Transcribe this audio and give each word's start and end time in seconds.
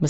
The 0.00 0.06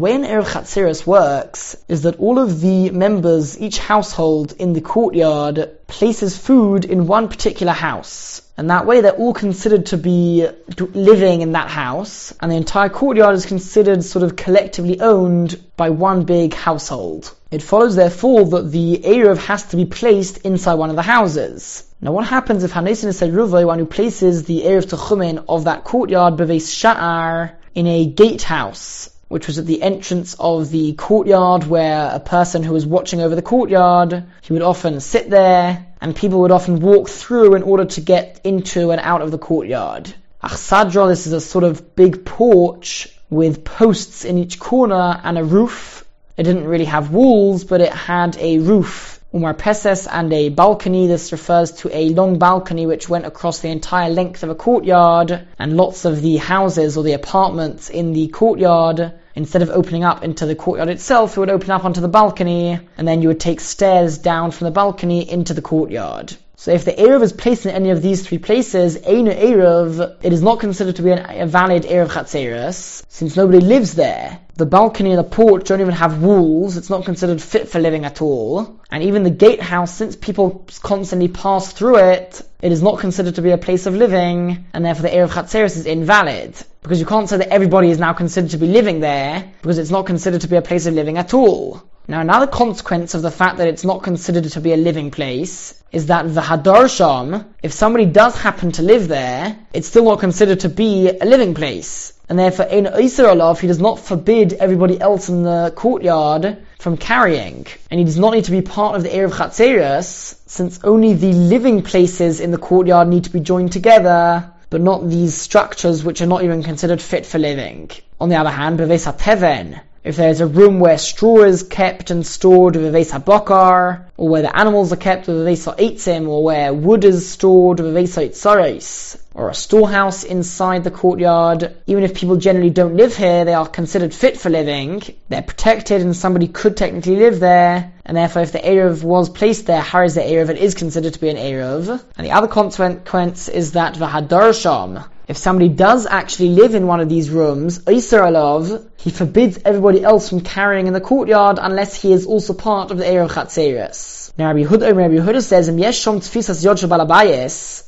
way 0.00 0.14
an 0.14 0.24
Erev 0.24 0.46
Chatzeris 0.46 1.06
works 1.06 1.76
is 1.88 2.02
that 2.02 2.18
all 2.18 2.38
of 2.38 2.62
the 2.62 2.88
members, 2.88 3.60
each 3.60 3.78
household 3.78 4.54
in 4.58 4.72
the 4.72 4.80
courtyard, 4.80 5.86
places 5.86 6.38
food 6.38 6.86
in 6.86 7.06
one 7.06 7.28
particular 7.28 7.74
house. 7.74 8.40
And 8.56 8.70
that 8.70 8.86
way 8.86 9.02
they're 9.02 9.12
all 9.12 9.34
considered 9.34 9.86
to 9.86 9.98
be 9.98 10.48
living 10.78 11.42
in 11.42 11.52
that 11.52 11.68
house, 11.68 12.32
and 12.40 12.50
the 12.50 12.56
entire 12.56 12.88
courtyard 12.88 13.34
is 13.34 13.44
considered 13.44 14.02
sort 14.02 14.22
of 14.22 14.34
collectively 14.34 15.00
owned 15.00 15.62
by 15.76 15.90
one 15.90 16.24
big 16.24 16.54
household. 16.54 17.34
It 17.54 17.62
follows 17.62 17.94
therefore 17.94 18.46
that 18.46 18.72
the 18.72 18.98
Erev 19.04 19.38
has 19.46 19.62
to 19.66 19.76
be 19.76 19.84
placed 19.84 20.38
inside 20.38 20.74
one 20.74 20.90
of 20.90 20.96
the 20.96 21.02
houses. 21.02 21.84
Now 22.00 22.10
what 22.10 22.26
happens 22.26 22.64
if 22.64 22.72
Hanesin 22.72 23.06
is 23.06 23.20
Ruvai, 23.20 23.64
one 23.64 23.78
who 23.78 23.86
places 23.86 24.42
the 24.42 24.62
Erev 24.62 24.86
Techumin 24.86 25.44
of 25.48 25.62
that 25.62 25.84
courtyard, 25.84 26.36
Beves 26.36 26.74
Sha'ar, 26.74 27.52
in 27.76 27.86
a 27.86 28.06
gatehouse, 28.06 29.08
which 29.28 29.46
was 29.46 29.58
at 29.58 29.66
the 29.66 29.82
entrance 29.82 30.34
of 30.40 30.68
the 30.72 30.94
courtyard 30.94 31.64
where 31.64 32.10
a 32.12 32.18
person 32.18 32.64
who 32.64 32.72
was 32.72 32.84
watching 32.84 33.20
over 33.20 33.36
the 33.36 33.40
courtyard, 33.40 34.24
he 34.42 34.52
would 34.52 34.62
often 34.62 34.98
sit 34.98 35.30
there, 35.30 35.86
and 36.00 36.16
people 36.16 36.40
would 36.40 36.50
often 36.50 36.80
walk 36.80 37.08
through 37.08 37.54
in 37.54 37.62
order 37.62 37.84
to 37.84 38.00
get 38.00 38.40
into 38.42 38.90
and 38.90 39.00
out 39.00 39.22
of 39.22 39.30
the 39.30 39.38
courtyard. 39.38 40.12
Achsadra, 40.42 41.06
this 41.06 41.28
is 41.28 41.32
a 41.32 41.40
sort 41.40 41.62
of 41.62 41.94
big 41.94 42.24
porch 42.24 43.16
with 43.30 43.64
posts 43.64 44.24
in 44.24 44.38
each 44.38 44.58
corner 44.58 45.20
and 45.22 45.38
a 45.38 45.44
roof. 45.44 46.03
It 46.36 46.42
didn't 46.42 46.66
really 46.66 46.86
have 46.86 47.12
walls, 47.12 47.62
but 47.62 47.80
it 47.80 47.92
had 47.92 48.36
a 48.38 48.58
roof. 48.58 49.20
Umar 49.32 49.54
Peses 49.54 50.06
and 50.06 50.32
a 50.32 50.48
balcony. 50.48 51.06
This 51.06 51.30
refers 51.30 51.70
to 51.72 51.96
a 51.96 52.08
long 52.08 52.38
balcony 52.38 52.86
which 52.86 53.08
went 53.08 53.26
across 53.26 53.60
the 53.60 53.68
entire 53.68 54.10
length 54.10 54.42
of 54.42 54.50
a 54.50 54.54
courtyard, 54.54 55.46
and 55.58 55.76
lots 55.76 56.04
of 56.04 56.22
the 56.22 56.36
houses 56.36 56.96
or 56.96 57.04
the 57.04 57.12
apartments 57.12 57.88
in 57.88 58.12
the 58.12 58.28
courtyard 58.28 59.12
instead 59.36 59.62
of 59.62 59.70
opening 59.70 60.04
up 60.04 60.24
into 60.24 60.46
the 60.46 60.54
courtyard 60.54 60.88
itself, 60.88 61.36
it 61.36 61.40
would 61.40 61.50
open 61.50 61.70
up 61.70 61.84
onto 61.84 62.00
the 62.00 62.08
balcony, 62.08 62.78
and 62.96 63.06
then 63.06 63.22
you 63.22 63.28
would 63.28 63.40
take 63.40 63.60
stairs 63.60 64.18
down 64.18 64.50
from 64.50 64.66
the 64.66 64.70
balcony 64.70 65.28
into 65.28 65.54
the 65.54 65.62
courtyard. 65.62 66.36
So 66.56 66.70
if 66.70 66.84
the 66.84 66.92
Erev 66.92 67.22
is 67.22 67.32
placed 67.32 67.66
in 67.66 67.72
any 67.72 67.90
of 67.90 68.00
these 68.00 68.26
three 68.26 68.38
places, 68.38 68.96
Einu 68.96 69.32
Erev, 69.32 70.16
it 70.22 70.32
is 70.32 70.40
not 70.40 70.60
considered 70.60 70.96
to 70.96 71.02
be 71.02 71.10
an, 71.10 71.42
a 71.42 71.46
valid 71.46 71.82
Erev 71.82 72.08
Chatzeres, 72.08 73.04
since 73.08 73.36
nobody 73.36 73.58
lives 73.58 73.94
there. 73.94 74.38
The 74.54 74.64
balcony 74.64 75.10
and 75.10 75.18
the 75.18 75.24
porch 75.24 75.66
don't 75.66 75.80
even 75.80 75.94
have 75.94 76.22
walls, 76.22 76.76
it's 76.76 76.90
not 76.90 77.04
considered 77.04 77.42
fit 77.42 77.68
for 77.68 77.80
living 77.80 78.04
at 78.04 78.22
all. 78.22 78.80
And 78.88 79.02
even 79.02 79.24
the 79.24 79.30
gatehouse, 79.30 79.92
since 79.92 80.14
people 80.14 80.64
constantly 80.80 81.26
pass 81.26 81.72
through 81.72 81.98
it, 81.98 82.40
it 82.62 82.70
is 82.70 82.82
not 82.82 83.00
considered 83.00 83.34
to 83.34 83.42
be 83.42 83.50
a 83.50 83.58
place 83.58 83.86
of 83.86 83.94
living, 83.94 84.64
and 84.72 84.84
therefore 84.84 85.02
the 85.02 85.16
Erev 85.16 85.30
Chatzeres 85.30 85.76
is 85.76 85.86
invalid. 85.86 86.54
Because 86.82 87.00
you 87.00 87.06
can't 87.06 87.28
say 87.28 87.38
that 87.38 87.48
everybody 87.48 87.90
is 87.90 87.98
now 87.98 88.12
considered 88.12 88.52
to 88.52 88.58
be 88.58 88.68
living 88.68 89.00
there, 89.00 89.52
because 89.60 89.78
it's 89.78 89.90
not 89.90 90.06
considered 90.06 90.42
to 90.42 90.48
be 90.48 90.56
a 90.56 90.62
place 90.62 90.86
of 90.86 90.94
living 90.94 91.18
at 91.18 91.34
all. 91.34 91.82
Now 92.06 92.20
another 92.20 92.46
consequence 92.46 93.14
of 93.14 93.22
the 93.22 93.30
fact 93.30 93.56
that 93.58 93.68
it's 93.68 93.84
not 93.84 94.02
considered 94.02 94.44
to 94.44 94.60
be 94.60 94.74
a 94.74 94.76
living 94.76 95.10
place 95.10 95.82
is 95.90 96.06
that 96.06 96.34
the 96.34 96.42
Hadarsham, 96.42 97.46
if 97.62 97.72
somebody 97.72 98.04
does 98.04 98.36
happen 98.36 98.72
to 98.72 98.82
live 98.82 99.08
there, 99.08 99.56
it's 99.72 99.88
still 99.88 100.04
not 100.04 100.20
considered 100.20 100.60
to 100.60 100.68
be 100.68 101.08
a 101.08 101.24
living 101.24 101.54
place. 101.54 102.12
And 102.28 102.38
therefore, 102.38 102.66
in 102.66 102.84
Isra 102.84 103.30
Allah, 103.30 103.56
he 103.58 103.68
does 103.68 103.80
not 103.80 104.00
forbid 104.00 104.52
everybody 104.52 105.00
else 105.00 105.30
in 105.30 105.44
the 105.44 105.72
courtyard 105.74 106.58
from 106.78 106.98
carrying. 106.98 107.66
And 107.90 107.98
he 107.98 108.04
does 108.04 108.18
not 108.18 108.34
need 108.34 108.44
to 108.44 108.50
be 108.50 108.60
part 108.60 108.96
of 108.96 109.02
the 109.02 109.08
Erev 109.08 109.32
Chatzeres, 109.32 110.38
since 110.46 110.80
only 110.84 111.14
the 111.14 111.32
living 111.32 111.82
places 111.82 112.40
in 112.40 112.50
the 112.50 112.58
courtyard 112.58 113.08
need 113.08 113.24
to 113.24 113.30
be 113.30 113.40
joined 113.40 113.72
together, 113.72 114.52
but 114.68 114.82
not 114.82 115.08
these 115.08 115.34
structures 115.34 116.04
which 116.04 116.20
are 116.20 116.26
not 116.26 116.44
even 116.44 116.62
considered 116.62 117.00
fit 117.00 117.24
for 117.24 117.38
living. 117.38 117.90
On 118.20 118.28
the 118.28 118.36
other 118.36 118.50
hand, 118.50 118.76
Beves 118.76 119.06
HaTeven, 119.06 119.80
if 120.04 120.16
there's 120.16 120.42
a 120.42 120.46
room 120.46 120.80
where 120.80 120.98
straw 120.98 121.44
is 121.44 121.62
kept 121.62 122.10
and 122.10 122.26
stored 122.26 122.76
with 122.76 122.94
a 122.94 122.98
Vesa 122.98 123.24
Bakar, 123.24 124.06
or 124.18 124.28
where 124.28 124.42
the 124.42 124.54
animals 124.54 124.92
are 124.92 124.96
kept 124.96 125.26
with 125.26 125.40
a 125.40 125.50
Vesa 125.50 125.74
Eitzim, 125.78 126.28
or 126.28 126.44
where 126.44 126.74
wood 126.74 127.04
is 127.04 127.30
stored 127.30 127.80
with 127.80 127.96
a 127.96 128.00
Vesa 128.00 128.28
Itzares, 128.28 129.18
or 129.32 129.48
a 129.48 129.54
storehouse 129.54 130.22
inside 130.22 130.84
the 130.84 130.90
courtyard, 130.90 131.74
even 131.86 132.04
if 132.04 132.14
people 132.14 132.36
generally 132.36 132.68
don't 132.68 132.96
live 132.96 133.16
here, 133.16 133.46
they 133.46 133.54
are 133.54 133.66
considered 133.66 134.12
fit 134.12 134.36
for 134.36 134.50
living, 134.50 135.02
they're 135.30 135.40
protected 135.40 136.02
and 136.02 136.14
somebody 136.14 136.48
could 136.48 136.76
technically 136.76 137.16
live 137.16 137.40
there, 137.40 137.90
and 138.04 138.14
therefore 138.14 138.42
if 138.42 138.52
the 138.52 138.58
Erev 138.58 139.02
was 139.02 139.30
placed 139.30 139.64
there, 139.64 139.80
how 139.80 140.04
is 140.04 140.14
the 140.14 140.20
Erev? 140.20 140.50
It 140.50 140.58
is 140.58 140.74
considered 140.74 141.14
to 141.14 141.20
be 141.20 141.30
an 141.30 141.38
Erev. 141.38 142.04
And 142.18 142.26
the 142.26 142.32
other 142.32 142.48
consequence 142.48 143.48
is 143.48 143.72
that 143.72 143.94
the 143.94 144.06
Hadarsham, 144.06 145.06
if 145.26 145.36
somebody 145.36 145.68
does 145.68 146.06
actually 146.06 146.50
live 146.50 146.74
in 146.74 146.86
one 146.86 147.00
of 147.00 147.08
these 147.08 147.30
rooms, 147.30 147.80
Isar 147.88 148.20
Alav, 148.20 148.86
he 148.98 149.10
forbids 149.10 149.58
everybody 149.64 150.04
else 150.04 150.28
from 150.28 150.40
carrying 150.40 150.86
in 150.86 150.92
the 150.92 151.00
courtyard 151.00 151.58
unless 151.60 151.94
he 151.94 152.12
is 152.12 152.26
also 152.26 152.52
part 152.52 152.90
of 152.90 152.98
the 152.98 153.06
of 153.22 153.30
Chatzeres. 153.30 154.32
Now 154.36 154.52
Rabbi 154.52 154.68
Yehuda, 154.68 154.94
Rabbi 154.96 155.14
Yehuda 155.14 155.42
says, 155.42 155.68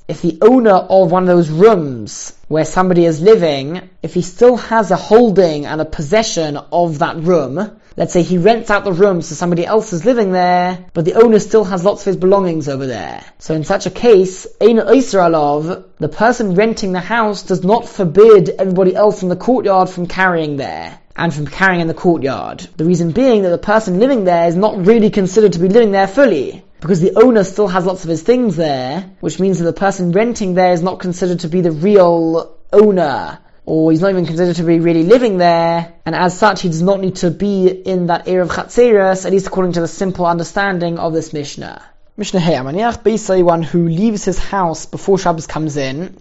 if 0.08 0.22
the 0.22 0.38
owner 0.42 0.70
of 0.70 1.10
one 1.10 1.22
of 1.24 1.26
those 1.26 1.50
rooms 1.50 2.32
where 2.48 2.64
somebody 2.64 3.04
is 3.04 3.20
living, 3.20 3.91
if 4.03 4.14
he 4.14 4.22
still 4.22 4.56
has 4.56 4.91
a 4.92 4.97
holding 4.97 5.66
and 5.66 5.80
a 5.80 5.84
possession 5.84 6.56
of 6.56 7.00
that 7.00 7.16
room, 7.16 7.80
let's 7.97 8.12
say 8.12 8.23
he 8.23 8.39
rents 8.39 8.71
out 8.71 8.84
the 8.84 8.93
room 8.93 9.23
so 9.23 9.34
somebody 9.34 9.65
else 9.65 9.93
is 9.93 10.05
living 10.05 10.33
there, 10.33 10.84
but 10.93 11.05
the 11.05 11.15
owner 11.15 11.39
still 11.39 11.65
has 11.65 11.84
lots 11.84 12.03
of 12.03 12.07
his 12.07 12.17
belongings 12.17 12.69
over 12.69 12.87
there. 12.87 13.25
So 13.39 13.55
in 13.55 13.65
such 13.65 13.87
a 13.87 13.91
case, 13.91 14.47
the 14.61 16.11
person 16.12 16.55
renting 16.55 16.93
the 16.93 17.01
house 17.01 17.43
does 17.43 17.65
not 17.65 17.89
forbid 17.89 18.51
everybody 18.51 18.95
else 18.95 19.23
in 19.23 19.29
the 19.29 19.37
courtyard 19.37 19.89
from 19.89 20.07
carrying 20.07 20.57
there 20.57 20.99
and 21.17 21.33
from 21.33 21.47
carrying 21.47 21.81
in 21.81 21.89
the 21.89 21.95
courtyard. 21.95 22.61
The 22.77 22.84
reason 22.84 23.12
being 23.12 23.43
that 23.43 23.49
the 23.49 23.59
person 23.59 23.99
living 23.99 24.25
there 24.25 24.47
is 24.49 24.57
not 24.57 24.87
really 24.87 25.11
considered 25.11 25.55
to 25.55 25.59
be 25.59 25.69
living 25.69 25.93
there 25.93 26.07
fully 26.07 26.63
because 26.81 27.01
the 27.01 27.17
owner 27.17 27.43
still 27.43 27.69
has 27.69 27.87
lots 27.87 28.05
of 28.05 28.11
his 28.11 28.23
things 28.23 28.57
there, 28.57 29.11
which 29.21 29.41
means 29.41 29.59
that 29.59 29.65
the 29.65 29.73
person 29.73 30.13
renting 30.13 30.53
there 30.53 30.73
is 30.73 30.83
not 30.83 31.01
considered 31.01 31.41
to 31.41 31.49
be 31.49 31.63
the 31.63 31.73
real 31.73 32.55
owner, 32.71 33.39
or 33.66 33.91
he's 33.91 34.00
not 34.00 34.10
even 34.10 34.25
considered 34.25 34.56
to 34.56 34.62
be 34.62 34.78
really 34.78 35.03
living 35.03 35.38
there, 35.38 35.93
and 36.06 36.15
as 36.15 36.38
such 36.38 36.62
he 36.62 36.69
does 36.69 36.82
not 36.82 37.00
need 37.00 37.16
to 37.16 37.31
be 37.31 37.69
in 37.69 38.06
that 38.06 38.28
area 38.28 38.43
of 38.43 38.49
Chatzeres, 38.50 39.27
at 39.27 39.32
least 39.32 39.49
according 39.49 39.72
to 39.72 39.81
the 39.81 39.88
simple 39.88 40.25
understanding 40.25 40.99
of 40.99 41.12
this 41.12 41.32
Mishnah. 41.32 41.82
Mishnah 42.16 42.41
Hey, 42.41 42.54
Amaniach 42.54 43.03
Beisai, 43.03 43.43
one 43.43 43.62
who 43.62 43.88
leaves 43.88 44.25
his 44.25 44.38
house 44.38 44.87
before 44.87 45.19
Shabbos 45.19 45.47
comes 45.47 45.77
in, 45.77 46.16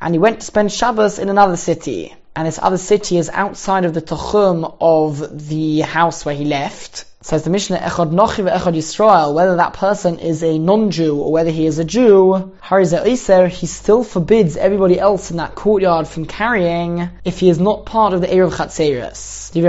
and 0.00 0.14
he 0.14 0.18
went 0.18 0.40
to 0.40 0.46
spend 0.46 0.70
Shabbos 0.70 1.18
in 1.18 1.28
another 1.28 1.56
city. 1.56 2.14
And 2.36 2.46
this 2.46 2.60
other 2.62 2.78
city 2.78 3.18
is 3.18 3.28
outside 3.28 3.84
of 3.84 3.92
the 3.92 4.00
Techum 4.00 4.76
of 4.80 5.48
the 5.48 5.80
house 5.80 6.24
where 6.24 6.36
he 6.36 6.44
left. 6.44 7.04
Says 7.22 7.42
the 7.42 7.50
Mishnah, 7.50 7.76
Echad 7.76 8.12
Nochri 8.12 8.50
Echad 8.50 8.74
Yisrael, 8.74 9.34
whether 9.34 9.56
that 9.56 9.74
person 9.74 10.20
is 10.20 10.42
a 10.42 10.58
non-Jew 10.58 11.16
or 11.16 11.30
whether 11.30 11.50
he 11.50 11.66
is 11.66 11.78
a 11.78 11.84
Jew, 11.84 12.50
Hariza 12.62 13.06
Iser, 13.06 13.46
he 13.46 13.66
still 13.66 14.02
forbids 14.02 14.56
everybody 14.56 14.98
else 14.98 15.30
in 15.30 15.36
that 15.36 15.54
courtyard 15.54 16.08
from 16.08 16.24
carrying 16.24 17.10
if 17.22 17.38
he 17.38 17.50
is 17.50 17.60
not 17.60 17.84
part 17.84 18.14
of 18.14 18.22
the 18.22 18.26
Erev 18.26 18.56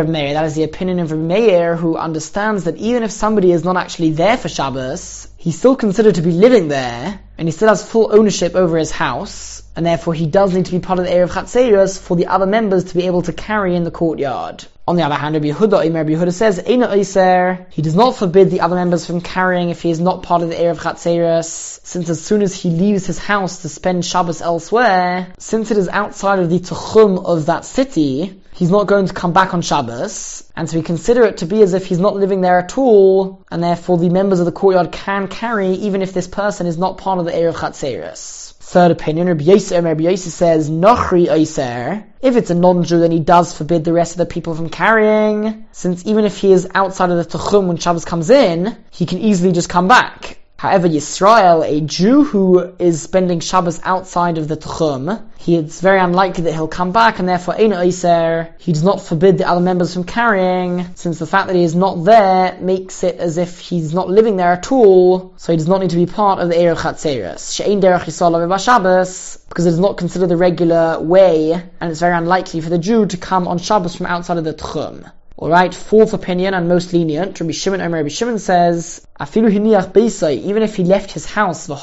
Meir, 0.08 0.34
that 0.34 0.46
is 0.46 0.56
the 0.56 0.64
opinion 0.64 1.00
of 1.00 1.12
Rav 1.12 1.20
Meir, 1.20 1.76
who 1.76 1.98
understands 1.98 2.64
that 2.64 2.78
even 2.78 3.04
if 3.04 3.12
somebody 3.12 3.52
is 3.52 3.66
not 3.66 3.76
actually 3.76 4.12
there 4.12 4.38
for 4.38 4.48
Shabbos, 4.48 5.28
he's 5.36 5.60
still 5.60 5.76
considered 5.76 6.16
to 6.16 6.22
be 6.22 6.32
living 6.32 6.70
there, 6.70 7.20
and 7.38 7.48
he 7.50 7.52
still 7.52 7.68
has 7.68 7.86
full 7.86 8.16
ownership 8.18 8.56
over 8.56 8.78
his 8.78 8.92
house, 8.92 9.61
and 9.76 9.86
therefore 9.86 10.14
he 10.14 10.28
does 10.28 10.54
need 10.54 10.66
to 10.66 10.72
be 10.72 10.80
part 10.80 11.00
of 11.00 11.06
the 11.06 11.12
area 11.12 11.24
of 11.24 11.32
Chatzeres 11.32 12.00
for 12.00 12.18
the 12.18 12.28
other 12.28 12.46
members 12.46 12.86
to 12.86 12.96
be 12.96 13.06
able 13.06 13.22
to 13.24 13.34
carry 13.34 13.76
in 13.76 13.84
the 13.84 13.92
courtyard. 13.92 14.66
On 14.88 14.96
the 14.98 15.04
other 15.04 15.16
hand, 15.16 15.36
Rabbi 15.36 15.52
Yehuda, 15.52 15.94
Rabbi 15.94 16.10
Yehuda 16.10 16.34
says, 16.34 16.60
Eina 16.60 16.88
Iser, 16.88 17.68
he 17.70 17.82
does 17.82 17.96
not 17.96 18.16
forbid 18.16 18.50
the 18.50 18.62
other 18.62 18.76
members 18.76 19.06
from 19.06 19.22
carrying 19.22 19.70
if 19.70 19.82
he 19.82 19.92
is 19.92 20.02
not 20.02 20.24
part 20.24 20.42
of 20.42 20.50
the 20.50 20.58
area 20.58 20.72
of 20.72 20.80
Chatzeres, 20.80 21.46
since 21.46 22.10
as 22.10 22.22
soon 22.22 22.42
as 22.42 22.54
he 22.54 22.70
leaves 22.72 23.06
his 23.06 23.18
house 23.18 23.62
to 23.62 23.70
spend 23.70 24.04
Shabbos 24.04 24.42
elsewhere, 24.42 25.34
since 25.38 25.72
it 25.72 25.78
is 25.78 25.88
outside 25.88 26.40
of 26.40 26.50
the 26.50 26.60
Techum 26.60 27.24
of 27.24 27.46
that 27.46 27.64
city, 27.64 28.42
he's 28.54 28.72
not 28.72 28.88
going 28.88 29.06
to 29.06 29.14
come 29.14 29.34
back 29.34 29.54
on 29.54 29.62
Shabbos, 29.62 30.44
and 30.56 30.70
so 30.70 30.78
we 30.78 30.84
consider 30.84 31.24
it 31.24 31.38
to 31.38 31.46
be 31.46 31.62
as 31.62 31.74
if 31.74 31.86
he's 31.86 32.00
not 32.00 32.16
living 32.16 32.42
there 32.42 32.60
at 32.60 32.78
all, 32.78 33.46
and 33.50 33.64
therefore 33.64 33.98
the 33.98 34.10
members 34.10 34.40
of 34.40 34.46
the 34.46 34.52
courtyard 34.52 34.92
can 34.92 35.28
carry 35.28 35.70
even 35.70 36.02
if 36.02 36.12
this 36.12 36.28
person 36.28 36.68
is 36.68 36.78
not 36.78 36.98
part 36.98 37.20
of 37.20 37.26
the 37.26 37.34
area 37.34 37.50
of 37.50 37.56
Chatzeres. 37.56 38.54
Third 38.72 38.92
opinion, 38.92 39.28
Rabbi 39.28 39.44
Yosei, 39.44 39.84
Rabbi 39.84 40.04
Yosei 40.04 40.30
says, 40.30 40.70
Nochri 40.70 41.28
Oiser. 41.28 42.06
If 42.22 42.38
it's 42.38 42.52
a 42.52 42.56
non-Jew, 42.56 43.02
then 43.02 43.12
he 43.12 43.20
does 43.20 43.52
forbid 43.52 43.84
the 43.84 43.92
rest 43.92 44.14
of 44.14 44.20
the 44.20 44.26
people 44.26 44.56
from 44.56 44.70
carrying, 44.70 45.66
since 45.74 46.06
even 46.06 46.24
if 46.24 46.38
he 46.38 46.54
is 46.54 46.70
outside 46.74 47.10
of 47.10 47.18
the 47.18 47.38
Techum 47.38 47.68
when 47.68 47.76
Shabbos 47.76 48.06
comes 48.06 48.30
in, 48.30 48.78
he 48.90 49.06
can 49.06 49.18
easily 49.18 49.52
just 49.52 49.68
come 49.68 49.90
back. 49.90 50.38
However, 50.62 50.88
Yisrael, 50.88 51.66
a 51.66 51.82
Jew 51.82 52.24
who 52.24 52.60
is 52.78 53.02
spending 53.02 53.40
Shabbos 53.40 53.80
outside 53.84 54.38
of 54.38 54.48
the 54.48 54.56
Tchum, 54.56 55.20
he, 55.40 55.56
it's 55.56 55.82
very 55.82 56.00
unlikely 56.00 56.44
that 56.44 56.54
he'll 56.54 56.68
come 56.68 56.92
back, 56.92 57.18
and 57.18 57.28
therefore, 57.28 57.56
Ein 57.56 57.72
Oiser, 57.72 58.50
he 58.60 58.72
does 58.72 58.84
not 58.84 59.02
forbid 59.02 59.40
the 59.40 59.50
other 59.50 59.60
members 59.60 59.92
from 59.92 60.04
carrying, 60.04 60.86
since 60.94 61.18
the 61.18 61.26
fact 61.26 61.48
that 61.48 61.56
he 61.56 61.64
is 61.64 61.74
not 61.74 62.04
there 62.04 62.60
makes 62.62 63.04
it 63.04 63.16
as 63.16 63.40
if 63.40 63.58
he's 63.58 63.92
not 63.92 64.08
living 64.08 64.38
there 64.38 64.52
at 64.52 64.72
all, 64.72 65.34
so 65.36 65.52
he 65.52 65.58
does 65.58 65.68
not 65.68 65.82
need 65.82 65.90
to 65.90 65.96
be 65.96 66.06
part 66.06 66.38
of 66.40 66.50
the 66.50 66.54
Erev 66.54 66.78
Chatzeres. 66.78 67.56
She'ein 67.56 67.82
derech 67.82 68.04
Yisrael 68.04 68.64
Shabbos, 68.64 69.40
because 69.50 69.66
it 69.66 69.70
is 69.70 69.80
not 69.80 69.98
considered 69.98 70.30
the 70.30 70.38
regular 70.38 71.00
way, 71.00 71.54
and 71.54 71.90
it's 71.90 72.02
very 72.02 72.16
unlikely 72.16 72.62
for 72.62 72.70
the 72.70 72.78
Jew 72.78 73.08
to 73.08 73.18
come 73.18 73.48
on 73.48 73.58
Shabbos 73.58 73.96
from 73.96 74.06
outside 74.06 74.38
of 74.38 74.44
the 74.44 74.54
Tchum. 74.54 75.12
Alright, 75.42 75.74
fourth 75.74 76.14
opinion 76.14 76.54
and 76.54 76.68
most 76.68 76.94
lenient, 76.94 77.42
Rabbi 77.42 77.52
Shimon 77.52 77.82
Omer 77.82 77.98
Rabbi 77.98 78.10
Shimon 78.10 78.38
says, 78.38 79.02
even 79.36 80.62
if 80.62 80.76
he 80.76 80.84
left 80.84 81.12
his 81.14 81.26
house, 81.26 81.68
and 81.68 81.80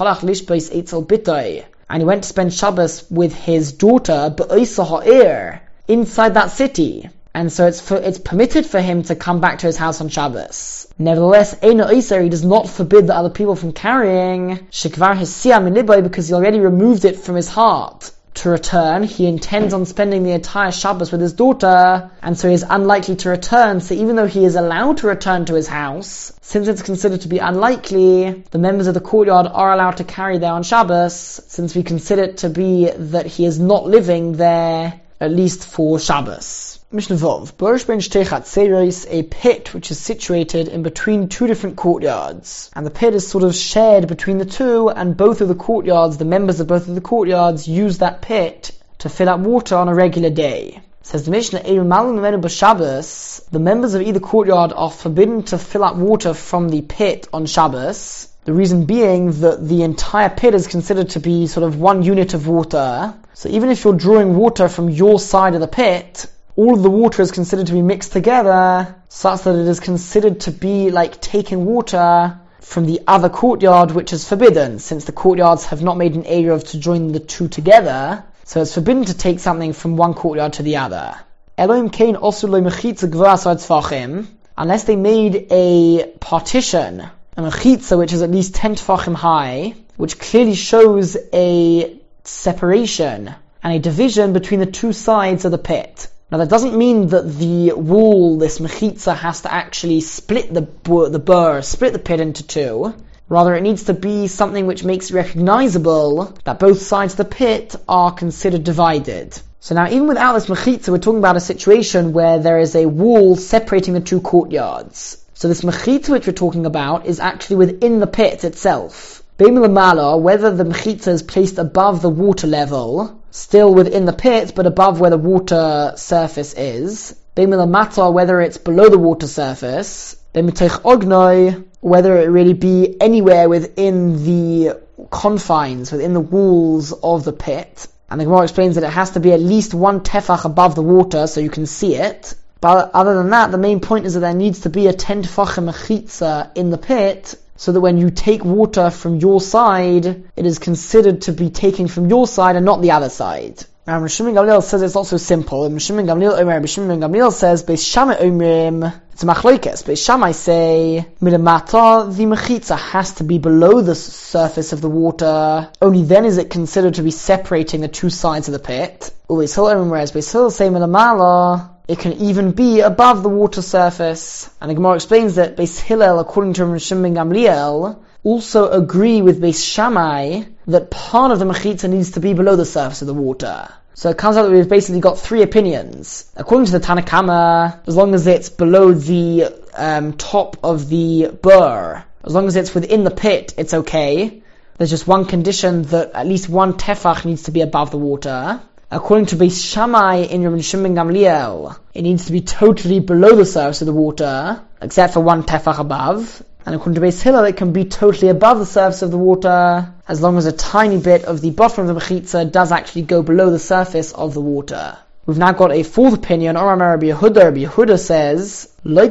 he 2.00 2.05
went 2.05 2.22
to 2.22 2.28
spend 2.28 2.55
Shabbos 2.55 3.10
with 3.10 3.34
his 3.34 3.72
daughter, 3.72 4.32
ha'ir, 4.38 5.60
inside 5.88 6.34
that 6.34 6.52
city. 6.52 7.10
And 7.34 7.52
so 7.52 7.66
it's 7.66 7.81
for, 7.81 7.96
it's 7.96 8.19
permitted 8.19 8.64
for 8.64 8.81
him 8.81 9.02
to 9.02 9.16
come 9.16 9.40
back 9.40 9.58
to 9.58 9.66
his 9.66 9.76
house 9.76 10.00
on 10.00 10.08
Shabbos. 10.08 10.87
Nevertheless, 10.96 11.56
Eina 11.56 11.87
Iser, 11.87 12.22
he 12.22 12.28
does 12.28 12.44
not 12.44 12.69
forbid 12.69 13.08
the 13.08 13.16
other 13.16 13.31
people 13.31 13.56
from 13.56 13.72
carrying 13.72 14.69
Shikvar 14.70 15.16
Shekvar 15.16 15.16
Hesiyah 15.16 16.04
because 16.04 16.28
he 16.28 16.34
already 16.34 16.61
removed 16.61 17.04
it 17.04 17.19
from 17.19 17.34
his 17.34 17.49
heart 17.49 17.98
to 18.38 18.50
return. 18.50 19.02
He 19.02 19.26
intends 19.26 19.75
on 19.75 19.87
spending 19.87 20.23
the 20.23 20.32
entire 20.32 20.73
Shabbos 20.73 21.12
with 21.12 21.20
his 21.20 21.32
daughter, 21.32 22.11
and 22.23 22.38
so 22.38 22.49
he 22.49 22.55
is 22.55 22.64
unlikely 22.69 23.17
to 23.17 23.31
return. 23.31 23.81
So 23.81 23.94
even 23.94 24.17
though 24.17 24.26
he 24.26 24.44
is 24.44 24.56
allowed 24.56 24.99
to 24.99 25.06
return 25.06 25.44
to 25.46 25.55
his 25.55 25.69
house, 25.69 26.32
since 26.40 26.69
it's 26.69 26.82
considered 26.82 27.23
to 27.23 27.29
be 27.29 27.38
unlikely, 27.38 28.44
the 28.50 28.58
members 28.58 28.87
of 28.87 28.94
the 28.94 29.00
courtyard 29.00 29.46
are 29.46 29.73
allowed 29.73 29.99
to 29.99 30.05
carry 30.05 30.38
there 30.38 30.52
on 30.52 30.62
Shabbos, 30.62 31.14
since 31.14 31.75
we 31.75 31.82
consider 31.82 32.23
it 32.23 32.38
to 32.38 32.49
be 32.49 32.90
that 32.90 33.26
he 33.26 33.44
is 33.44 33.58
not 33.58 33.87
living 33.87 34.32
there, 34.32 35.00
at 35.20 35.31
least 35.31 35.67
for 35.67 35.99
Shabbos. 35.99 36.77
Mishnah 36.90 37.17
Vov, 37.17 37.52
Borish 37.52 37.87
ben 37.87 37.99
Shtechat 37.99 39.06
a 39.11 39.23
pit 39.25 39.75
which 39.75 39.90
is 39.90 39.99
situated 39.99 40.69
in 40.69 40.82
between 40.82 41.29
two 41.29 41.46
different 41.46 41.76
courtyards. 41.76 42.70
And 42.75 42.87
the 42.87 42.90
pit 42.90 43.14
is 43.14 43.29
sort 43.29 43.44
of 43.44 43.55
shared 43.55 44.08
between 44.08 44.38
the 44.38 44.46
two, 44.46 44.88
and 44.88 45.14
both 45.14 45.43
of 45.43 45.49
the 45.49 45.55
courtyards, 45.55 46.17
the 46.17 46.25
members 46.25 46.61
of 46.61 46.67
both 46.67 46.88
of 46.88 46.94
the 46.94 47.02
courtyards, 47.02 47.69
use 47.69 47.99
that 47.99 48.23
pit 48.23 48.70
to 49.00 49.11
fill 49.11 49.29
up 49.29 49.40
water 49.40 49.76
on 49.76 49.88
a 49.88 49.94
regular 49.94 50.31
day. 50.31 50.81
Says 51.02 51.26
the 51.26 51.31
Mishnah, 51.31 51.61
the 51.62 53.61
members 53.61 53.93
of 53.93 54.00
either 54.00 54.20
courtyard 54.20 54.73
are 54.75 54.90
forbidden 54.90 55.43
to 55.43 55.58
fill 55.58 55.85
up 55.85 55.96
water 55.96 56.32
from 56.32 56.70
the 56.70 56.81
pit 56.81 57.29
on 57.35 57.44
Shabbos. 57.44 58.29
The 58.46 58.55
reason 58.55 58.87
being 58.87 59.32
that 59.43 59.69
the 59.69 59.82
entire 59.82 60.31
pit 60.31 60.55
is 60.55 60.67
considered 60.67 61.11
to 61.11 61.20
be 61.20 61.49
sort 61.49 61.67
of 61.67 61.79
one 61.79 62.02
unit 62.02 62.32
of 62.32 62.49
water. 62.49 63.14
So 63.35 63.50
even 63.50 63.69
if 63.69 63.85
you're 63.85 63.93
drawing 63.93 64.37
water 64.37 64.70
from 64.70 64.88
your 64.88 65.20
side 65.20 65.55
of 65.55 65.61
the 65.61 65.69
pit, 65.69 66.26
all 66.58 66.75
of 66.75 66.82
the 66.82 66.90
water 66.90 67.22
is 67.22 67.31
considered 67.31 67.69
to 67.69 67.72
be 67.72 67.82
mixed 67.82 68.10
together 68.10 68.93
such 69.08 69.43
that 69.43 69.55
it 69.55 69.69
is 69.69 69.78
considered 69.78 70.40
to 70.40 70.50
be 70.50 70.90
like 70.90 71.20
taking 71.20 71.64
water 71.64 72.37
from 72.60 72.84
the 72.84 73.00
other 73.06 73.28
courtyard 73.28 73.93
which 73.93 74.12
is 74.12 74.28
forbidden. 74.28 74.81
Since 74.81 75.05
the 75.05 75.12
courtyards 75.12 75.66
have 75.66 75.82
not 75.82 75.96
made 75.96 76.16
an 76.16 76.26
area 76.26 76.52
of 76.52 76.64
to 76.70 76.81
join 76.81 77.12
the 77.12 77.20
two 77.20 77.46
together 77.46 78.25
so 78.43 78.60
it's 78.60 78.75
forbidden 78.75 79.05
to 79.05 79.16
take 79.16 79.38
something 79.38 79.72
from 79.72 79.96
one 79.96 80.14
courtyard 80.14 80.55
to 80.55 80.64
the 80.64 80.78
other. 80.78 81.14
Kane 81.56 82.16
Osula 82.16 82.61
Michit 82.61 83.08
Gvasar 83.08 83.54
Tachim 83.54 84.26
unless 84.56 84.82
they 84.82 84.96
made 84.96 85.46
a 85.52 86.08
partition 86.19 87.08
a 87.37 87.40
mechitza 87.40 87.96
which 87.96 88.12
is 88.12 88.22
at 88.22 88.32
least 88.32 88.56
10 88.56 88.75
tefachim 88.75 89.14
high 89.14 89.75
which 89.96 90.19
clearly 90.19 90.56
shows 90.56 91.16
a 91.32 92.00
separation 92.25 93.32
and 93.62 93.75
a 93.75 93.78
division 93.78 94.32
between 94.32 94.58
the 94.58 94.72
two 94.82 94.93
sides 94.93 95.44
of 95.44 95.52
the 95.52 95.58
pit 95.58 96.08
now 96.30 96.38
that 96.38 96.50
doesn't 96.50 96.76
mean 96.76 97.08
that 97.08 97.38
the 97.38 97.72
wall, 97.72 98.36
this 98.36 98.58
mechitza, 98.58 99.16
has 99.16 99.42
to 99.42 99.52
actually 99.52 100.00
split 100.00 100.52
the 100.52 100.69
the 101.08 101.19
burr, 101.19 101.62
split 101.62 101.94
the 101.94 101.98
pit 101.98 102.20
into 102.20 102.46
two. 102.46 102.94
Rather, 103.30 103.54
it 103.54 103.62
needs 103.62 103.84
to 103.84 103.94
be 103.94 104.26
something 104.26 104.66
which 104.66 104.84
makes 104.84 105.10
it 105.10 105.14
recognizable 105.14 106.34
that 106.44 106.58
both 106.58 106.80
sides 106.80 107.14
of 107.14 107.19
the 107.19 107.25
pit 107.25 107.76
are 107.88 108.12
considered 108.12 108.64
divided. 108.64 109.38
So 109.60 109.75
now, 109.75 109.88
even 109.88 110.06
without 110.06 110.34
this 110.34 110.46
mechitza, 110.46 110.90
we're 110.90 110.98
talking 110.98 111.19
about 111.19 111.36
a 111.36 111.40
situation 111.40 112.12
where 112.12 112.38
there 112.38 112.58
is 112.58 112.75
a 112.75 112.86
wall 112.86 113.36
separating 113.36 113.94
the 113.94 114.00
two 114.00 114.20
courtyards. 114.20 115.25
So 115.34 115.48
this 115.48 115.62
mechitza 115.62 116.10
which 116.10 116.26
we're 116.26 116.32
talking 116.32 116.66
about 116.66 117.06
is 117.06 117.20
actually 117.20 117.56
within 117.56 118.00
the 118.00 118.06
pit 118.06 118.44
itself. 118.44 119.22
Whether 119.38 120.50
the 120.50 120.64
mechitza 120.64 121.08
is 121.08 121.22
placed 121.22 121.58
above 121.58 122.02
the 122.02 122.08
water 122.08 122.46
level, 122.46 123.18
still 123.30 123.75
within 123.75 124.04
the 124.04 124.12
pit, 124.12 124.52
but 124.54 124.66
above 124.66 125.00
where 125.00 125.10
the 125.10 125.19
water 125.19 125.92
surface 125.96 126.54
is. 126.54 127.14
Matar, 127.36 128.12
whether 128.12 128.40
it's 128.40 128.58
below 128.58 128.88
the 128.88 128.98
water 128.98 129.26
surface. 129.26 130.16
Ognoi, 130.34 131.64
whether 131.80 132.16
it 132.19 132.26
really 132.26 132.54
be 132.54 133.00
anywhere 133.00 133.48
within 133.48 134.25
the 134.25 134.80
confines, 135.10 135.92
within 135.92 136.14
the 136.14 136.20
walls 136.20 136.92
of 136.92 137.25
the 137.25 137.32
pit. 137.32 137.86
And 138.10 138.20
the 138.20 138.25
Gemara 138.25 138.42
explains 138.42 138.75
that 138.76 138.84
it 138.84 138.90
has 138.90 139.10
to 139.10 139.20
be 139.20 139.32
at 139.32 139.40
least 139.40 139.75
one 139.75 140.00
tefach 140.00 140.44
above 140.44 140.75
the 140.75 140.82
water 140.82 141.26
so 141.26 141.40
you 141.40 141.50
can 141.50 141.66
see 141.66 141.94
it. 141.94 142.34
But 142.60 142.90
other 142.94 143.14
than 143.14 143.30
that, 143.30 143.52
the 143.52 143.58
main 143.58 143.80
point 143.80 144.06
is 144.06 144.14
that 144.14 144.20
there 144.20 144.34
needs 144.34 144.60
to 144.60 144.70
be 144.70 144.88
a 144.88 144.92
ten 144.92 145.22
tefachim 145.22 145.70
mechitza 145.70 146.50
in 146.56 146.70
the 146.70 146.78
pit 146.78 147.36
so 147.58 147.72
that 147.72 147.81
when 147.81 147.99
you 147.99 148.08
take 148.08 148.44
water 148.44 148.88
from 148.88 149.16
your 149.16 149.40
side, 149.40 150.06
it 150.37 150.46
is 150.46 150.58
considered 150.58 151.22
to 151.22 151.32
be 151.32 151.50
taken 151.50 151.88
from 151.88 152.08
your 152.08 152.26
side 152.26 152.55
and 152.56 152.64
not 152.64 152.81
the 152.81 152.93
other 152.93 153.08
side. 153.10 153.64
Now, 153.84 154.00
Rishim 154.00 154.32
Gamliel 154.32 154.62
says 154.62 154.82
it's 154.82 154.94
not 154.94 155.06
so 155.06 155.16
simple. 155.16 155.69
Rishim 155.69 155.96
Gamliel 156.05 156.38
Omer, 156.38 156.60
Rishim 156.60 156.87
Gamliel 157.00 157.32
says, 157.32 157.64
Beis 157.64 157.90
Shammai 157.90 158.16
Omrim, 158.16 159.00
it's 159.12 159.25
machlokes. 159.25 159.82
Beis 159.82 160.05
Shammai 160.05 160.32
say, 160.32 161.06
Milamata, 161.20 162.14
the 162.14 162.25
mechitza 162.25 162.78
has 162.78 163.14
to 163.14 163.25
be 163.25 163.38
below 163.38 163.81
the 163.81 163.96
surface 163.96 164.72
of 164.72 164.81
the 164.81 164.90
water. 164.90 165.70
Only 165.82 166.04
then 166.04 166.26
is 166.26 166.38
it 166.38 166.50
considered 166.50 166.94
to 166.94 167.02
be 167.02 167.11
separating 167.11 167.81
the 167.81 167.88
two 167.88 168.11
sides 168.11 168.46
of 168.46 168.52
the 168.52 168.61
pit. 168.61 169.11
Beis 169.28 169.54
Hillel, 169.54 169.88
whereas 169.88 170.12
Beis 170.12 170.31
Hillel 170.31 170.50
say 170.52 170.69
Milamala, 170.69 171.70
it 171.88 171.99
can 171.99 172.12
even 172.12 172.52
be 172.52 172.81
above 172.81 173.23
the 173.23 173.31
water 173.31 173.62
surface. 173.62 174.49
And 174.61 174.70
the 174.70 174.75
Gemara 174.75 174.96
explains 174.96 175.37
that 175.37 175.56
Beis 175.56 175.81
Hillel, 175.81 176.20
according 176.20 176.52
to 176.55 176.62
Rishim 176.62 177.02
ben 177.02 177.14
Gamliel, 177.14 177.99
also 178.23 178.70
agree 178.70 179.23
with 179.23 179.40
Beis 179.40 179.64
Shammai 179.64 180.43
that 180.67 180.90
part 180.90 181.32
of 181.32 181.38
the 181.38 181.46
mechitza 181.46 181.88
needs 181.88 182.12
to 182.12 182.20
be 182.20 182.35
below 182.35 182.56
the 182.56 182.67
surface 182.67 183.00
of 183.00 183.08
the 183.08 183.14
water. 183.14 183.69
So 183.94 184.11
it 184.11 184.19
comes 184.19 184.37
out 184.37 184.43
that 184.43 184.52
we've 184.52 184.69
basically 184.69 185.00
got 185.00 185.19
three 185.19 185.43
opinions. 185.43 186.31
According 186.37 186.67
to 186.67 186.73
the 186.73 186.81
Tanna 186.81 187.02
Kamma, 187.02 187.81
as 187.87 187.96
long 187.96 188.14
as 188.14 188.26
it's 188.26 188.50
below 188.50 188.93
the 188.93 189.46
um, 189.75 190.12
top 190.12 190.58
of 190.62 190.88
the 190.88 191.31
burr, 191.43 192.05
as 192.23 192.35
long 192.35 192.46
as 192.49 192.56
it's 192.56 192.75
within 192.75 193.05
the 193.05 193.11
pit, 193.11 193.55
it's 193.56 193.73
okay. 193.73 194.43
There's 194.76 194.90
just 194.90 195.08
one 195.08 195.25
condition 195.25 195.82
that 195.85 196.12
at 196.12 196.26
least 196.26 196.49
one 196.49 196.75
tefach 196.75 197.25
needs 197.25 197.44
to 197.44 197.50
be 197.50 197.62
above 197.62 197.90
the 197.90 197.99
water. 197.99 198.61
According 198.90 199.26
to 199.26 199.37
Beis 199.37 199.62
Shammai 199.62 200.20
in 200.20 200.43
Rabbi 200.43 200.62
Shimon 200.62 200.95
Gamliel, 200.95 201.76
it 201.92 202.00
needs 202.00 202.25
to 202.25 202.33
be 202.33 202.40
totally 202.40 203.00
below 203.00 203.37
the 203.37 203.45
surface 203.45 203.83
of 203.83 203.87
the 203.87 203.92
water, 203.92 204.62
except 204.80 205.12
for 205.12 205.21
one 205.21 205.42
tefach 205.42 205.78
above. 205.78 206.42
And 206.64 206.75
according 206.75 206.95
to 206.95 207.07
Beis 207.07 207.21
Hillel, 207.21 207.45
it 207.45 207.59
can 207.59 207.73
be 207.73 207.85
totally 207.85 208.30
above 208.30 208.59
the 208.59 208.64
surface 208.64 209.02
of 209.02 209.11
the 209.11 209.18
water, 209.18 209.92
as 210.09 210.23
long 210.23 210.38
as 210.38 210.47
a 210.47 210.52
tiny 210.52 210.97
bit 210.97 211.26
of 211.26 211.42
the 211.42 211.50
bottom 211.50 211.87
of 211.87 211.95
the 211.95 212.00
mechitza 212.00 212.50
does 212.50 212.73
actually 212.73 213.02
go 213.02 213.23
below 213.23 213.50
the 213.50 213.59
surface 213.59 214.12
of 214.12 214.33
the 214.33 214.40
water. 214.40 214.97
We've 215.26 215.37
now 215.37 215.52
got 215.52 215.71
a 215.71 215.83
fourth 215.83 216.14
opinion. 216.14 216.57
Oram 216.57 216.80
Rabbi 216.80 217.09
Yehuda, 217.09 217.45
Rabbi 217.45 217.66
Yehuda 217.66 217.99
says, 217.99 218.73
This 218.85 219.09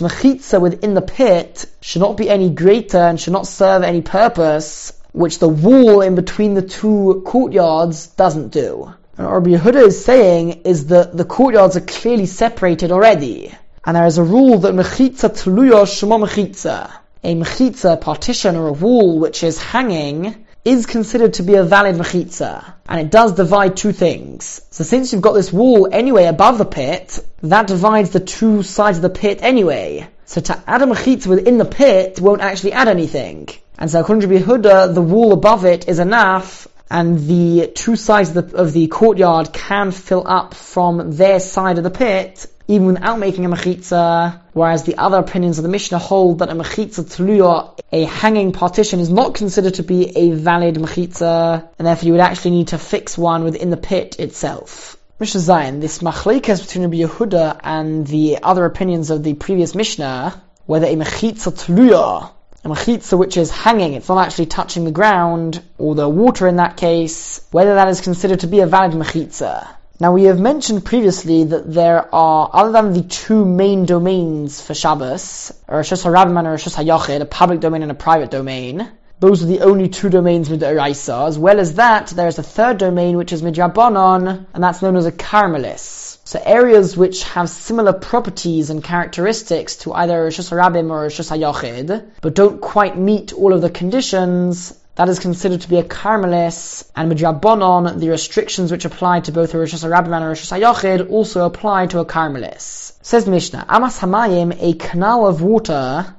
mechitza 0.00 0.60
within 0.60 0.94
the 0.94 1.02
pit 1.02 1.66
should 1.80 2.00
not 2.00 2.16
be 2.16 2.30
any 2.30 2.50
greater 2.50 2.98
and 2.98 3.20
should 3.20 3.32
not 3.32 3.48
serve 3.48 3.82
any 3.82 4.02
purpose 4.02 4.92
which 5.14 5.38
the 5.38 5.48
wall 5.48 6.00
in 6.00 6.16
between 6.16 6.54
the 6.54 6.62
two 6.62 7.22
courtyards 7.24 8.08
doesn't 8.08 8.48
do. 8.48 8.92
And 9.16 9.26
what 9.26 9.34
Rabbi 9.34 9.50
Yehuda 9.50 9.86
is 9.86 10.04
saying 10.04 10.62
is 10.64 10.88
that 10.88 11.16
the 11.16 11.24
courtyards 11.24 11.76
are 11.76 11.82
clearly 11.82 12.26
separated 12.26 12.90
already. 12.90 13.54
And 13.86 13.96
there 13.96 14.06
is 14.06 14.18
a 14.18 14.24
rule 14.24 14.58
that 14.58 14.74
mechitza 14.74 15.30
tuluya 15.30 15.86
shema 15.86 16.16
mechitza. 16.16 16.90
A 17.22 17.34
mechitza, 17.36 18.00
partition 18.00 18.56
or 18.56 18.66
a 18.66 18.72
wall 18.72 19.20
which 19.20 19.44
is 19.44 19.62
hanging 19.62 20.46
is 20.64 20.84
considered 20.84 21.34
to 21.34 21.44
be 21.44 21.54
a 21.54 21.62
valid 21.62 21.94
mechitza. 21.94 22.74
And 22.88 23.00
it 23.00 23.12
does 23.12 23.34
divide 23.34 23.76
two 23.76 23.92
things. 23.92 24.62
So 24.70 24.82
since 24.82 25.12
you've 25.12 25.22
got 25.22 25.34
this 25.34 25.52
wall 25.52 25.88
anyway 25.92 26.24
above 26.24 26.58
the 26.58 26.64
pit, 26.64 27.20
that 27.44 27.68
divides 27.68 28.10
the 28.10 28.18
two 28.18 28.64
sides 28.64 28.98
of 28.98 29.02
the 29.02 29.10
pit 29.10 29.38
anyway. 29.42 30.08
So 30.24 30.40
to 30.40 30.60
add 30.66 30.82
a 30.82 30.86
mechitza 30.86 31.28
within 31.28 31.58
the 31.58 31.64
pit 31.64 32.18
won't 32.20 32.40
actually 32.40 32.72
add 32.72 32.88
anything. 32.88 33.48
And 33.78 33.90
so 33.90 34.00
according 34.00 34.28
Yehuda, 34.28 34.94
the 34.94 35.02
wall 35.02 35.32
above 35.32 35.64
it 35.64 35.88
is 35.88 35.98
enough, 35.98 36.68
and 36.90 37.18
the 37.26 37.72
two 37.74 37.96
sides 37.96 38.36
of 38.36 38.50
the, 38.50 38.56
of 38.56 38.72
the 38.72 38.86
courtyard 38.86 39.52
can 39.52 39.90
fill 39.90 40.24
up 40.26 40.54
from 40.54 41.12
their 41.12 41.40
side 41.40 41.78
of 41.78 41.84
the 41.84 41.90
pit, 41.90 42.46
even 42.68 42.86
without 42.86 43.18
making 43.18 43.44
a 43.44 43.48
mechitza, 43.48 44.40
whereas 44.52 44.84
the 44.84 44.96
other 44.96 45.18
opinions 45.18 45.58
of 45.58 45.64
the 45.64 45.68
Mishnah 45.68 45.98
hold 45.98 46.38
that 46.38 46.50
a 46.50 46.54
mechitza 46.54 47.04
tluya, 47.04 47.78
a 47.92 48.04
hanging 48.04 48.52
partition, 48.52 49.00
is 49.00 49.10
not 49.10 49.34
considered 49.34 49.74
to 49.74 49.82
be 49.82 50.16
a 50.16 50.30
valid 50.30 50.76
mechitza, 50.76 51.68
and 51.78 51.86
therefore 51.86 52.06
you 52.06 52.12
would 52.12 52.20
actually 52.20 52.52
need 52.52 52.68
to 52.68 52.78
fix 52.78 53.18
one 53.18 53.44
within 53.44 53.70
the 53.70 53.76
pit 53.76 54.16
itself. 54.18 54.96
Mishnah 55.18 55.40
Zayin, 55.40 55.80
this 55.80 55.98
machlokes 55.98 56.62
between 56.62 56.84
Rabbi 56.84 56.98
Yehuda 56.98 57.60
and 57.62 58.06
the 58.06 58.38
other 58.42 58.64
opinions 58.64 59.10
of 59.10 59.22
the 59.22 59.34
previous 59.34 59.74
Mishnah, 59.74 60.40
whether 60.66 60.86
a 60.86 60.94
mechitza 60.94 61.52
tluya, 61.52 62.30
a 62.64 62.68
mechitza 62.68 63.18
which 63.18 63.36
is 63.36 63.50
hanging, 63.50 63.92
it's 63.92 64.08
not 64.08 64.26
actually 64.26 64.46
touching 64.46 64.84
the 64.84 64.90
ground, 64.90 65.62
or 65.76 65.94
the 65.94 66.08
water 66.08 66.48
in 66.48 66.56
that 66.56 66.76
case, 66.76 67.46
whether 67.50 67.74
that 67.74 67.88
is 67.88 68.00
considered 68.00 68.40
to 68.40 68.46
be 68.46 68.60
a 68.60 68.66
valid 68.66 68.92
mechitza. 68.92 69.68
Now 70.00 70.12
we 70.12 70.24
have 70.24 70.40
mentioned 70.40 70.84
previously 70.84 71.44
that 71.44 71.72
there 71.72 72.12
are, 72.14 72.50
other 72.52 72.72
than 72.72 72.92
the 72.94 73.02
two 73.02 73.44
main 73.44 73.84
domains 73.84 74.60
for 74.60 74.74
Shabbos, 74.74 75.52
or 75.68 75.80
Rishus 75.80 76.04
HaRabim 76.04 76.38
and 76.38 76.48
Rishus 76.48 76.74
HaYochid, 76.74 77.20
a 77.20 77.26
public 77.26 77.60
domain 77.60 77.82
and 77.82 77.92
a 77.92 77.94
private 77.94 78.30
domain, 78.30 78.90
those 79.20 79.42
are 79.42 79.46
the 79.46 79.60
only 79.60 79.88
two 79.88 80.08
domains 80.08 80.50
with 80.50 80.60
Midoraisa. 80.60 81.28
As 81.28 81.38
well 81.38 81.60
as 81.60 81.74
that, 81.74 82.08
there 82.08 82.28
is 82.28 82.38
a 82.38 82.42
third 82.42 82.78
domain 82.78 83.16
which 83.16 83.32
is 83.32 83.42
Midrabanon, 83.42 84.46
and 84.52 84.64
that's 84.64 84.82
known 84.82 84.96
as 84.96 85.06
a 85.06 85.12
Carmelis. 85.12 86.13
So 86.26 86.40
areas 86.42 86.96
which 86.96 87.22
have 87.24 87.50
similar 87.50 87.92
properties 87.92 88.70
and 88.70 88.82
characteristics 88.82 89.76
to 89.76 89.92
either 89.92 90.26
Rishus 90.26 90.50
HaRabim 90.50 90.90
or 90.90 91.06
Rishus 91.06 91.30
HaYochid, 91.30 92.02
but 92.22 92.34
don't 92.34 92.62
quite 92.62 92.96
meet 92.96 93.34
all 93.34 93.52
of 93.52 93.60
the 93.60 93.68
conditions, 93.68 94.72
that 94.94 95.10
is 95.10 95.18
considered 95.18 95.60
to 95.60 95.68
be 95.68 95.76
a 95.76 95.82
Carmelis, 95.82 96.90
and 96.96 97.12
Midrabanon, 97.12 97.98
the 97.98 98.08
restrictions 98.08 98.72
which 98.72 98.86
apply 98.86 99.20
to 99.20 99.32
both 99.32 99.52
a 99.52 99.58
Rishus 99.58 99.84
HaRabim 99.84 100.16
and 100.16 100.24
a 100.24 100.28
Rishus 100.28 100.58
HaYochid 100.58 101.10
also 101.10 101.44
apply 101.44 101.88
to 101.88 101.98
a 101.98 102.06
Carmelis. 102.06 102.92
Says 103.02 103.26
Mishnah, 103.26 103.66
Amas 103.68 103.98
Hamayim, 103.98 104.56
a 104.60 104.72
canal 104.72 105.26
of 105.26 105.42
water, 105.42 106.14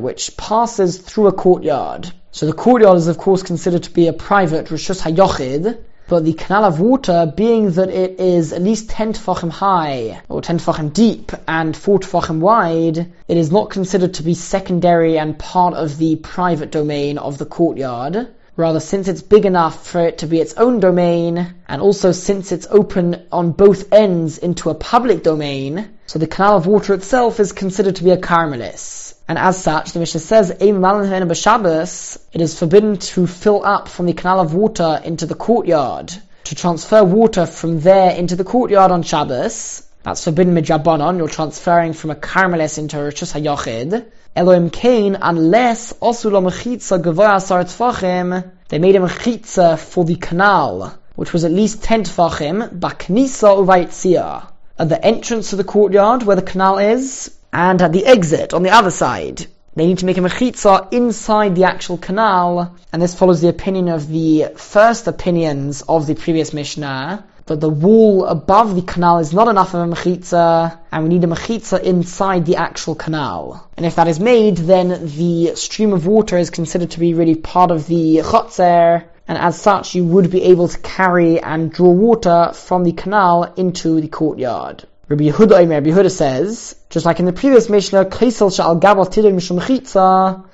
which 0.00 0.36
passes 0.36 0.98
through 0.98 1.26
a 1.28 1.32
courtyard. 1.32 2.12
So 2.32 2.46
the 2.46 2.52
courtyard 2.52 2.96
is 2.96 3.06
of 3.06 3.16
course 3.16 3.44
considered 3.44 3.84
to 3.84 3.90
be 3.90 4.08
a 4.08 4.12
private 4.12 4.66
Rishus 4.66 5.00
Hayochid, 5.00 5.78
but 6.10 6.24
the 6.24 6.32
canal 6.32 6.64
of 6.64 6.80
water, 6.80 7.32
being 7.36 7.70
that 7.70 7.88
it 7.88 8.18
is 8.18 8.52
at 8.52 8.60
least 8.60 8.90
10 8.90 9.12
tefachim 9.12 9.48
high, 9.48 10.20
or 10.28 10.42
10 10.42 10.58
tefachim 10.58 10.92
deep, 10.92 11.30
and 11.46 11.76
4 11.76 12.00
tefachim 12.00 12.40
wide, 12.40 13.12
it 13.28 13.36
is 13.36 13.52
not 13.52 13.70
considered 13.70 14.14
to 14.14 14.24
be 14.24 14.34
secondary 14.34 15.20
and 15.20 15.38
part 15.38 15.74
of 15.74 15.98
the 15.98 16.16
private 16.16 16.72
domain 16.72 17.16
of 17.16 17.38
the 17.38 17.46
courtyard. 17.46 18.26
Rather, 18.56 18.80
since 18.80 19.06
it's 19.06 19.22
big 19.22 19.46
enough 19.46 19.86
for 19.86 20.00
it 20.00 20.18
to 20.18 20.26
be 20.26 20.40
its 20.40 20.54
own 20.54 20.80
domain, 20.80 21.54
and 21.68 21.80
also 21.80 22.10
since 22.10 22.50
it's 22.50 22.66
open 22.68 23.24
on 23.30 23.52
both 23.52 23.92
ends 23.92 24.36
into 24.38 24.68
a 24.68 24.74
public 24.74 25.22
domain, 25.22 25.90
so 26.06 26.18
the 26.18 26.26
canal 26.26 26.56
of 26.56 26.66
water 26.66 26.92
itself 26.92 27.38
is 27.38 27.52
considered 27.52 27.94
to 27.94 28.02
be 28.02 28.10
a 28.10 28.16
carmelis. 28.16 29.09
And 29.30 29.38
as 29.38 29.62
such, 29.62 29.92
the 29.92 30.00
Mishnah 30.00 30.18
says, 30.18 30.50
it 30.58 32.40
is 32.40 32.58
forbidden 32.58 32.96
to 32.96 33.26
fill 33.28 33.64
up 33.64 33.86
from 33.88 34.06
the 34.06 34.12
canal 34.12 34.40
of 34.40 34.54
water 34.54 35.00
into 35.04 35.24
the 35.24 35.36
courtyard, 35.36 36.12
to 36.42 36.54
transfer 36.56 37.04
water 37.04 37.46
from 37.46 37.78
there 37.78 38.10
into 38.10 38.34
the 38.34 38.42
courtyard 38.42 38.90
on 38.90 39.04
Shabbos. 39.04 39.84
That's 40.02 40.24
forbidden 40.24 40.56
midrabanon, 40.56 41.18
you're 41.18 41.28
transferring 41.28 41.92
from 41.92 42.10
a 42.10 42.16
carmelis 42.16 42.76
into 42.78 42.98
a 42.98 43.02
Rishus 43.08 43.32
HaYochid. 43.32 44.06
Elohim 44.34 44.68
Kain, 44.68 45.16
unless 45.22 45.92
Osula 45.92 46.42
Mechitza 46.42 47.00
Gavoya 47.00 47.38
Tfachim, 47.66 48.50
they 48.68 48.80
made 48.80 48.96
a 48.96 48.98
Mechitza 48.98 49.78
for 49.78 50.04
the 50.04 50.16
canal, 50.16 50.98
which 51.14 51.32
was 51.32 51.44
at 51.44 51.52
least 51.52 51.84
10 51.84 52.02
Tfachim, 52.02 52.80
Baknisa 52.80 53.64
Uvaitzia. 53.64 54.48
At 54.76 54.88
the 54.88 55.04
entrance 55.04 55.50
to 55.50 55.56
the 55.56 55.62
courtyard 55.62 56.24
where 56.24 56.34
the 56.34 56.42
canal 56.42 56.78
is, 56.78 57.30
and 57.52 57.82
at 57.82 57.92
the 57.92 58.06
exit 58.06 58.54
on 58.54 58.62
the 58.62 58.70
other 58.70 58.90
side. 58.90 59.46
They 59.76 59.86
need 59.86 59.98
to 59.98 60.06
make 60.06 60.18
a 60.18 60.20
mechitza 60.20 60.92
inside 60.92 61.54
the 61.54 61.64
actual 61.64 61.96
canal, 61.96 62.76
and 62.92 63.00
this 63.00 63.14
follows 63.14 63.40
the 63.40 63.48
opinion 63.48 63.88
of 63.88 64.08
the 64.08 64.48
first 64.56 65.06
opinions 65.06 65.82
of 65.82 66.06
the 66.06 66.16
previous 66.16 66.52
Mishnah, 66.52 67.24
that 67.46 67.60
the 67.60 67.70
wall 67.70 68.26
above 68.26 68.74
the 68.74 68.82
canal 68.82 69.18
is 69.18 69.32
not 69.32 69.48
enough 69.48 69.74
of 69.74 69.80
a 69.80 69.92
mechitza, 69.94 70.78
and 70.90 71.02
we 71.04 71.08
need 71.08 71.24
a 71.24 71.28
mechitza 71.28 71.80
inside 71.82 72.46
the 72.46 72.56
actual 72.56 72.94
canal. 72.94 73.68
And 73.76 73.86
if 73.86 73.94
that 73.96 74.08
is 74.08 74.20
made, 74.20 74.56
then 74.56 74.88
the 75.16 75.54
stream 75.54 75.92
of 75.92 76.06
water 76.06 76.36
is 76.36 76.50
considered 76.50 76.90
to 76.92 77.00
be 77.00 77.14
really 77.14 77.36
part 77.36 77.70
of 77.70 77.86
the 77.86 78.18
chotzer, 78.18 79.04
and 79.28 79.38
as 79.38 79.60
such 79.60 79.94
you 79.94 80.04
would 80.04 80.30
be 80.30 80.42
able 80.42 80.66
to 80.66 80.78
carry 80.80 81.40
and 81.40 81.72
draw 81.72 81.90
water 81.90 82.52
from 82.54 82.82
the 82.82 82.92
canal 82.92 83.54
into 83.56 84.00
the 84.00 84.08
courtyard. 84.08 84.84
Rabbi 85.10 85.24
Yehuda, 85.24 85.68
Rabbi 85.68 85.90
Yehuda 85.90 86.08
says, 86.08 86.76
just 86.88 87.04
like 87.04 87.18
in 87.18 87.26
the 87.26 87.32
previous 87.32 87.68
Mishnah, 87.68 88.04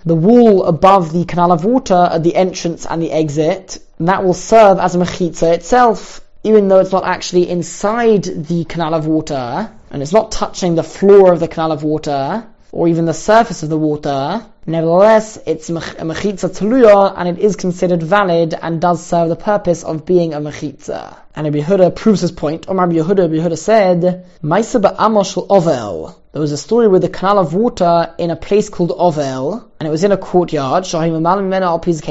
the 0.07 0.15
wall 0.15 0.65
above 0.65 1.13
the 1.13 1.27
canal 1.27 1.53
of 1.53 1.67
water 1.67 2.09
at 2.11 2.23
the 2.23 2.35
entrance 2.35 2.87
and 2.87 3.03
the 3.03 3.13
exit, 3.13 3.79
and 3.99 4.09
that 4.09 4.25
will 4.25 4.33
serve 4.33 4.79
as 4.79 4.95
a 4.95 4.99
mechitza 4.99 5.53
itself, 5.53 6.23
even 6.43 6.69
though 6.69 6.79
it's 6.79 6.91
not 6.91 7.05
actually 7.05 7.51
inside 7.51 8.23
the 8.23 8.65
canal 8.65 8.95
of 8.95 9.07
water, 9.07 9.71
and 9.91 10.01
it's 10.01 10.15
not 10.15 10.33
touching 10.33 10.75
the 10.75 10.83
floor 10.83 11.35
of 11.35 11.41
the 11.41 11.49
canal 11.49 11.71
of 11.71 11.83
water, 11.83 12.47
or 12.73 12.89
even 12.89 13.05
the 13.05 13.15
surface 13.15 13.63
of 13.63 13.69
the 13.69 13.79
water, 13.79 14.45
nevertheless, 14.67 15.39
it's 15.47 15.71
a 15.71 15.73
mechitza 15.73 16.51
teluya, 16.51 17.15
and 17.17 17.29
it 17.29 17.39
is 17.39 17.55
considered 17.57 18.03
valid 18.03 18.55
and 18.55 18.81
does 18.81 19.05
serve 19.05 19.29
the 19.29 19.37
purpose 19.37 19.85
of 19.85 20.05
being 20.05 20.35
a 20.35 20.41
mechitza. 20.41 21.17
And 21.35 21.45
Rabbi 21.45 21.61
Yehuda 21.61 21.95
proves 21.95 22.23
his 22.23 22.33
point. 22.33 22.67
Omar 22.69 22.89
Yehuda, 22.89 23.19
Rabbi 23.19 23.35
Yehuda 23.35 23.59
said, 23.59 24.27
Maisa 24.43 24.81
ba'amosh 24.81 25.47
Ovel. 25.51 26.19
There 26.33 26.41
was 26.41 26.53
a 26.53 26.59
story 26.59 26.89
with 26.89 27.05
a 27.05 27.09
canal 27.09 27.39
of 27.39 27.55
water 27.55 28.13
in 28.19 28.31
a 28.31 28.37
place 28.37 28.69
called 28.69 28.93
Ovel, 28.95 29.71
and 29.81 29.87
it 29.87 29.91
was 29.91 30.05
in 30.05 30.13
a 30.13 30.19
courtyard, 30.19 30.85
that 30.85 32.11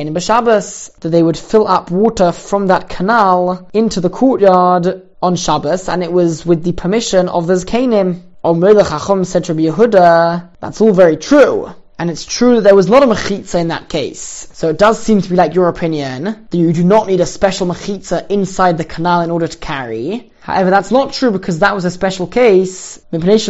they 1.02 1.22
would 1.22 1.38
fill 1.38 1.68
up 1.68 1.92
water 1.92 2.32
from 2.32 2.68
that 2.68 2.90
canal 2.90 3.70
into 3.74 4.02
the 4.02 4.10
courtyard 4.10 5.04
on 5.22 5.36
Shabbos, 5.36 5.88
and 5.90 6.04
it 6.04 6.12
was 6.12 6.44
with 6.46 6.64
the 6.64 6.72
permission 6.72 7.30
of 7.30 7.46
the 7.48 7.54
Zkanim. 7.54 8.22
Omer 8.46 8.84
Chacham 8.84 9.24
said 9.24 9.46
to 9.46 9.56
Yehuda, 9.56 10.50
that's 10.60 10.80
all 10.80 10.94
very 10.94 11.18
true. 11.18 11.74
And 11.98 12.12
it's 12.12 12.26
true 12.26 12.56
that 12.56 12.62
there 12.62 12.76
was 12.76 12.88
not 12.88 13.02
a 13.02 13.08
mechitza 13.08 13.60
in 13.60 13.70
that 13.70 13.90
case. 13.90 14.48
So 14.54 14.70
it 14.70 14.78
does 14.78 15.02
seem 15.02 15.24
to 15.24 15.30
be 15.32 15.36
like 15.36 15.56
your 15.56 15.68
opinion, 15.68 16.48
that 16.52 16.56
you 16.56 16.72
do 16.72 16.84
not 16.84 17.08
need 17.08 17.22
a 17.22 17.26
special 17.26 17.66
mechitza 17.66 18.30
inside 18.30 18.78
the 18.78 18.84
canal 18.84 19.22
in 19.22 19.32
order 19.32 19.48
to 19.48 19.58
carry. 19.58 20.32
However, 20.46 20.70
that's 20.70 20.92
not 20.92 21.12
true 21.12 21.32
because 21.32 21.58
that 21.60 21.74
was 21.74 21.86
a 21.86 21.90
special 21.90 22.28
case, 22.28 23.00
because 23.10 23.48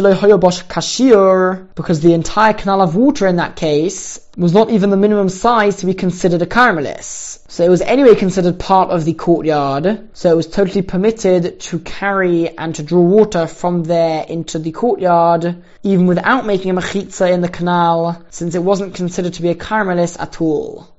the 2.00 2.14
entire 2.14 2.54
canal 2.54 2.80
of 2.80 2.96
water 2.96 3.26
in 3.26 3.36
that 3.36 3.54
case 3.54 4.18
was 4.38 4.54
not 4.54 4.70
even 4.70 4.88
the 4.88 4.96
minimum 4.96 5.28
size 5.28 5.76
to 5.76 5.84
be 5.84 5.92
considered 5.92 6.40
a 6.40 6.46
carmelis. 6.46 7.38
So 7.48 7.64
it 7.64 7.68
was 7.68 7.82
anyway 7.82 8.14
considered 8.14 8.58
part 8.58 8.88
of 8.88 9.04
the 9.04 9.12
courtyard, 9.12 10.08
so 10.14 10.30
it 10.32 10.36
was 10.36 10.46
totally 10.46 10.80
permitted 10.80 11.60
to 11.60 11.80
carry 11.80 12.56
and 12.56 12.74
to 12.76 12.82
draw 12.82 13.02
water 13.02 13.46
from 13.46 13.82
there 13.82 14.24
into 14.26 14.58
the 14.58 14.72
courtyard, 14.72 15.62
even 15.82 16.06
without 16.06 16.46
making 16.46 16.70
a 16.70 16.74
mechitza 16.80 17.30
in 17.30 17.42
the 17.42 17.50
canal, 17.50 18.24
since 18.30 18.54
it 18.54 18.62
wasn't 18.62 18.94
considered 18.94 19.34
to 19.34 19.42
be 19.42 19.50
a 19.50 19.54
carmelis 19.54 20.18
at 20.18 20.40
all. 20.40 20.95